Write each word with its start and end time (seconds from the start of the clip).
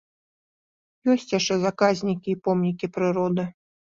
Ёсць 1.13 1.33
яшчэ 1.39 1.57
заказнікі 1.63 2.29
і 2.33 2.39
помнікі 2.47 2.91
прыроды. 2.97 3.45